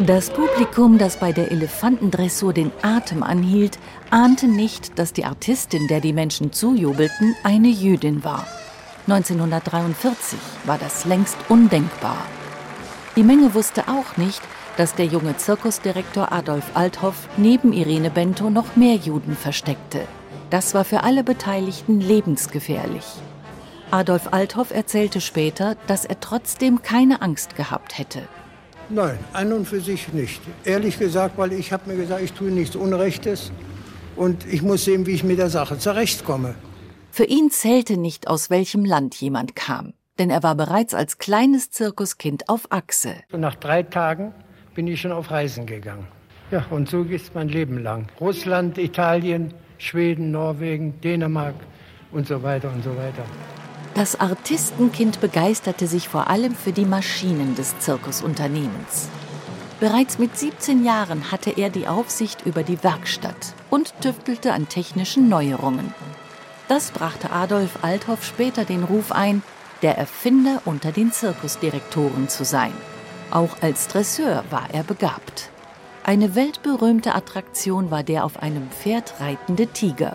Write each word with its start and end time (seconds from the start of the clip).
Das 0.00 0.30
Publikum, 0.30 0.96
das 0.96 1.16
bei 1.16 1.32
der 1.32 1.50
Elefantendressur 1.50 2.52
den 2.52 2.70
Atem 2.82 3.24
anhielt, 3.24 3.80
ahnte 4.10 4.46
nicht, 4.46 4.96
dass 4.96 5.12
die 5.12 5.24
Artistin, 5.24 5.88
der 5.88 6.00
die 6.00 6.12
Menschen 6.12 6.52
zujubelten, 6.52 7.34
eine 7.42 7.66
Jüdin 7.66 8.22
war. 8.22 8.46
1943 9.08 10.38
war 10.66 10.78
das 10.78 11.04
längst 11.04 11.36
undenkbar. 11.48 12.16
Die 13.16 13.24
Menge 13.24 13.54
wusste 13.54 13.88
auch 13.88 14.16
nicht, 14.16 14.40
dass 14.76 14.94
der 14.94 15.06
junge 15.06 15.36
Zirkusdirektor 15.36 16.30
Adolf 16.30 16.70
Althoff 16.74 17.28
neben 17.36 17.72
Irene 17.72 18.10
Bento 18.10 18.50
noch 18.50 18.76
mehr 18.76 18.94
Juden 18.94 19.34
versteckte. 19.34 20.02
Das 20.50 20.74
war 20.74 20.84
für 20.84 21.02
alle 21.02 21.24
Beteiligten 21.24 22.00
lebensgefährlich. 22.00 23.04
Adolf 23.90 24.28
Althoff 24.30 24.70
erzählte 24.70 25.20
später, 25.20 25.74
dass 25.88 26.04
er 26.04 26.20
trotzdem 26.20 26.82
keine 26.82 27.20
Angst 27.20 27.56
gehabt 27.56 27.98
hätte. 27.98 28.22
Nein, 28.90 29.18
an 29.34 29.52
und 29.52 29.68
für 29.68 29.80
sich 29.80 30.12
nicht. 30.12 30.40
Ehrlich 30.64 30.98
gesagt, 30.98 31.36
weil 31.36 31.52
ich 31.52 31.72
habe 31.72 31.90
mir 31.90 31.96
gesagt, 31.96 32.22
ich 32.22 32.32
tue 32.32 32.50
nichts 32.50 32.74
Unrechtes 32.74 33.52
und 34.16 34.46
ich 34.46 34.62
muss 34.62 34.84
sehen, 34.84 35.04
wie 35.06 35.12
ich 35.12 35.24
mit 35.24 35.38
der 35.38 35.50
Sache 35.50 35.78
zurechtkomme. 35.78 36.54
Für 37.10 37.24
ihn 37.24 37.50
zählte 37.50 37.98
nicht, 37.98 38.28
aus 38.28 38.48
welchem 38.48 38.84
Land 38.84 39.14
jemand 39.16 39.54
kam, 39.54 39.92
denn 40.18 40.30
er 40.30 40.42
war 40.42 40.54
bereits 40.54 40.94
als 40.94 41.18
kleines 41.18 41.70
Zirkuskind 41.70 42.48
auf 42.48 42.70
Achse. 42.70 43.16
Und 43.32 43.40
nach 43.40 43.56
drei 43.56 43.82
Tagen 43.82 44.32
bin 44.74 44.86
ich 44.86 45.00
schon 45.00 45.12
auf 45.12 45.30
Reisen 45.30 45.66
gegangen. 45.66 46.06
Ja, 46.50 46.64
und 46.70 46.88
so 46.88 47.04
geht 47.04 47.20
es 47.20 47.34
mein 47.34 47.48
Leben 47.48 47.82
lang. 47.82 48.06
Russland, 48.20 48.78
Italien, 48.78 49.52
Schweden, 49.76 50.30
Norwegen, 50.30 50.98
Dänemark 51.02 51.56
und 52.10 52.26
so 52.26 52.42
weiter 52.42 52.70
und 52.72 52.82
so 52.82 52.90
weiter. 52.96 53.24
Das 53.98 54.20
Artistenkind 54.20 55.20
begeisterte 55.20 55.88
sich 55.88 56.08
vor 56.08 56.30
allem 56.30 56.54
für 56.54 56.70
die 56.70 56.84
Maschinen 56.84 57.56
des 57.56 57.80
Zirkusunternehmens. 57.80 59.08
Bereits 59.80 60.20
mit 60.20 60.38
17 60.38 60.84
Jahren 60.84 61.32
hatte 61.32 61.50
er 61.50 61.68
die 61.68 61.88
Aufsicht 61.88 62.46
über 62.46 62.62
die 62.62 62.80
Werkstatt 62.84 63.54
und 63.70 63.92
tüftelte 64.00 64.52
an 64.52 64.68
technischen 64.68 65.28
Neuerungen. 65.28 65.92
Das 66.68 66.92
brachte 66.92 67.32
Adolf 67.32 67.80
Althoff 67.82 68.24
später 68.24 68.64
den 68.64 68.84
Ruf 68.84 69.10
ein, 69.10 69.42
der 69.82 69.98
Erfinder 69.98 70.62
unter 70.64 70.92
den 70.92 71.10
Zirkusdirektoren 71.10 72.28
zu 72.28 72.44
sein. 72.44 72.72
Auch 73.32 73.56
als 73.62 73.88
Dresseur 73.88 74.44
war 74.50 74.68
er 74.72 74.84
begabt. 74.84 75.50
Eine 76.04 76.36
weltberühmte 76.36 77.16
Attraktion 77.16 77.90
war 77.90 78.04
der 78.04 78.24
auf 78.24 78.40
einem 78.44 78.70
Pferd 78.70 79.14
reitende 79.18 79.66
Tiger. 79.66 80.14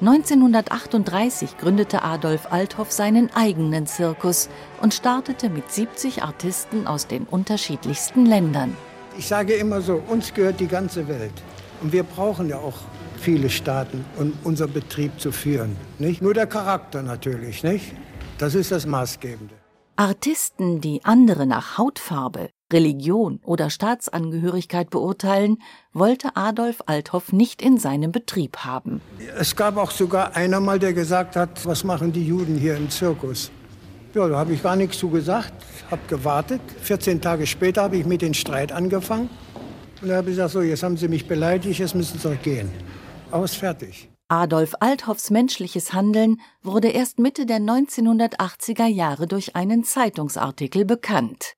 1938 0.00 1.58
gründete 1.58 2.02
Adolf 2.02 2.50
Althoff 2.50 2.90
seinen 2.90 3.30
eigenen 3.34 3.86
Zirkus 3.86 4.48
und 4.80 4.94
startete 4.94 5.50
mit 5.50 5.70
70 5.70 6.22
Artisten 6.22 6.86
aus 6.86 7.06
den 7.06 7.24
unterschiedlichsten 7.24 8.24
Ländern. 8.24 8.74
Ich 9.18 9.28
sage 9.28 9.52
immer 9.52 9.82
so, 9.82 10.02
uns 10.08 10.32
gehört 10.32 10.58
die 10.58 10.68
ganze 10.68 11.06
Welt. 11.06 11.34
Und 11.82 11.92
wir 11.92 12.02
brauchen 12.02 12.48
ja 12.48 12.56
auch 12.56 12.78
viele 13.18 13.50
Staaten, 13.50 14.04
um 14.16 14.32
unseren 14.42 14.72
Betrieb 14.72 15.20
zu 15.20 15.32
führen. 15.32 15.76
Nicht? 15.98 16.22
Nur 16.22 16.32
der 16.32 16.46
Charakter 16.46 17.02
natürlich, 17.02 17.62
nicht? 17.62 17.94
Das 18.38 18.54
ist 18.54 18.72
das 18.72 18.86
Maßgebende. 18.86 19.54
Artisten, 19.96 20.80
die 20.80 21.04
andere 21.04 21.44
nach 21.44 21.76
Hautfarbe, 21.76 22.48
Religion 22.72 23.40
oder 23.44 23.70
Staatsangehörigkeit 23.70 24.90
beurteilen, 24.90 25.58
wollte 25.92 26.36
Adolf 26.36 26.82
Althoff 26.86 27.32
nicht 27.32 27.62
in 27.62 27.78
seinem 27.78 28.12
Betrieb 28.12 28.58
haben. 28.58 29.00
Es 29.38 29.56
gab 29.56 29.76
auch 29.76 29.90
sogar 29.90 30.36
einer 30.36 30.60
mal, 30.60 30.78
der 30.78 30.92
gesagt 30.92 31.36
hat, 31.36 31.64
was 31.66 31.84
machen 31.84 32.12
die 32.12 32.26
Juden 32.26 32.56
hier 32.56 32.76
im 32.76 32.90
Zirkus? 32.90 33.50
Ja, 34.14 34.26
da 34.26 34.38
habe 34.38 34.52
ich 34.52 34.62
gar 34.62 34.76
nichts 34.76 34.98
zu 34.98 35.08
gesagt, 35.08 35.52
habe 35.90 36.02
gewartet. 36.08 36.60
14 36.82 37.20
Tage 37.20 37.46
später 37.46 37.82
habe 37.82 37.96
ich 37.96 38.06
mit 38.06 38.22
dem 38.22 38.34
Streit 38.34 38.72
angefangen. 38.72 39.30
Und 40.02 40.08
da 40.08 40.16
habe 40.16 40.30
ich 40.30 40.36
gesagt, 40.36 40.52
so, 40.52 40.62
jetzt 40.62 40.82
haben 40.82 40.96
Sie 40.96 41.08
mich 41.08 41.28
beleidigt, 41.28 41.78
jetzt 41.78 41.94
müssen 41.94 42.18
Sie 42.18 42.28
doch 42.28 42.42
gehen. 42.42 42.70
Aus, 43.30 43.54
fertig. 43.54 44.08
Adolf 44.28 44.74
Althoffs 44.80 45.30
menschliches 45.30 45.92
Handeln 45.92 46.40
wurde 46.62 46.88
erst 46.88 47.18
Mitte 47.18 47.46
der 47.46 47.58
1980er 47.58 48.86
Jahre 48.86 49.26
durch 49.26 49.56
einen 49.56 49.84
Zeitungsartikel 49.84 50.84
bekannt. 50.84 51.54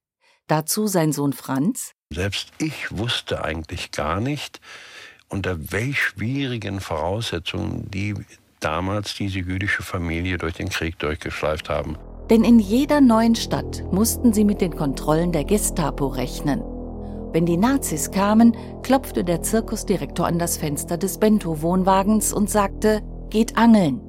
Dazu 0.46 0.86
sein 0.86 1.12
Sohn 1.12 1.32
Franz. 1.32 1.92
Selbst 2.12 2.52
ich 2.58 2.96
wusste 2.96 3.44
eigentlich 3.44 3.90
gar 3.90 4.20
nicht, 4.20 4.60
unter 5.28 5.72
welch 5.72 6.00
schwierigen 6.00 6.80
Voraussetzungen 6.80 7.90
die 7.90 8.14
damals 8.60 9.14
diese 9.14 9.38
jüdische 9.38 9.82
Familie 9.82 10.38
durch 10.38 10.54
den 10.54 10.68
Krieg 10.68 10.98
durchgeschleift 10.98 11.68
haben. 11.68 11.96
Denn 12.30 12.44
in 12.44 12.58
jeder 12.58 13.00
neuen 13.00 13.34
Stadt 13.34 13.82
mussten 13.92 14.32
sie 14.32 14.44
mit 14.44 14.60
den 14.60 14.76
Kontrollen 14.76 15.32
der 15.32 15.44
Gestapo 15.44 16.06
rechnen. 16.06 16.62
Wenn 17.32 17.46
die 17.46 17.56
Nazis 17.56 18.10
kamen, 18.10 18.56
klopfte 18.82 19.24
der 19.24 19.42
Zirkusdirektor 19.42 20.26
an 20.26 20.38
das 20.38 20.58
Fenster 20.58 20.98
des 20.98 21.18
Bento-Wohnwagens 21.18 22.32
und 22.32 22.50
sagte, 22.50 23.00
geht 23.30 23.56
angeln. 23.56 24.00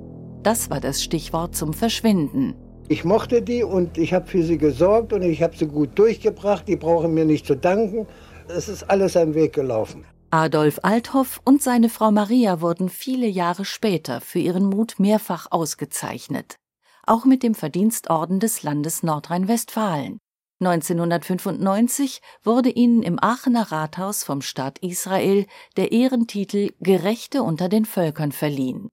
Das 0.44 0.70
war 0.70 0.82
das 0.82 1.02
Stichwort 1.02 1.56
zum 1.56 1.74
Verschwinden. 1.74 2.56
Ich 2.90 3.06
mochte 3.06 3.42
die 3.42 3.64
und 3.64 3.98
ich 3.98 4.14
habe 4.14 4.28
für 4.28 4.44
sie 4.44 4.58
gesorgt 4.58 5.14
und 5.14 5.22
ich 5.22 5.42
habe 5.42 5.56
sie 5.56 5.68
gut 5.68 5.98
durchgebracht. 5.98 6.68
Die 6.68 6.76
brauchen 6.76 7.14
mir 7.14 7.26
nicht 7.26 7.46
zu 7.46 7.56
danken. 7.56 8.08
Es 8.48 8.68
ist 8.68 8.84
alles 8.90 9.16
ein 9.16 9.36
Weg 9.36 9.54
gelaufen. 9.54 10.06
Adolf 10.32 10.80
Althoff 10.84 11.40
und 11.46 11.62
seine 11.62 11.90
Frau 11.90 12.12
Maria 12.12 12.60
wurden 12.60 12.90
viele 12.90 13.28
Jahre 13.28 13.66
später 13.66 14.20
für 14.20 14.40
ihren 14.40 14.66
Mut 14.66 14.96
mehrfach 14.98 15.48
ausgezeichnet. 15.52 16.58
Auch 17.06 17.26
mit 17.26 17.44
dem 17.44 17.54
Verdienstorden 17.54 18.40
des 18.40 18.64
Landes 18.64 19.04
Nordrhein-Westfalen. 19.04 20.18
1995 20.60 22.22
wurde 22.44 22.70
ihnen 22.70 23.04
im 23.04 23.22
Aachener 23.22 23.72
Rathaus 23.72 24.24
vom 24.24 24.42
Staat 24.42 24.80
Israel 24.80 25.46
der 25.78 25.92
Ehrentitel 25.92 26.72
Gerechte 26.80 27.44
unter 27.44 27.70
den 27.70 27.86
Völkern 27.86 28.32
verliehen. 28.32 28.90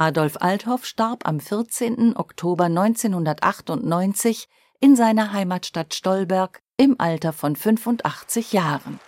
Adolf 0.00 0.36
Althoff 0.38 0.84
starb 0.84 1.26
am 1.26 1.40
14. 1.40 2.14
Oktober 2.16 2.66
1998 2.66 4.46
in 4.78 4.94
seiner 4.94 5.32
Heimatstadt 5.32 5.92
Stolberg 5.92 6.62
im 6.76 6.94
Alter 7.00 7.32
von 7.32 7.56
85 7.56 8.52
Jahren. 8.52 9.00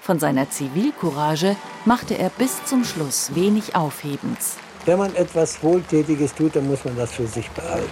Von 0.00 0.20
seiner 0.20 0.48
Zivilcourage 0.48 1.56
machte 1.84 2.16
er 2.16 2.30
bis 2.30 2.64
zum 2.66 2.84
Schluss 2.84 3.34
wenig 3.34 3.74
Aufhebens. 3.74 4.58
Wenn 4.84 4.98
man 4.98 5.12
etwas 5.16 5.60
Wohltätiges 5.60 6.36
tut, 6.36 6.54
dann 6.54 6.68
muss 6.68 6.84
man 6.84 6.96
das 6.96 7.10
für 7.10 7.26
sich 7.26 7.50
behalten. 7.50 7.90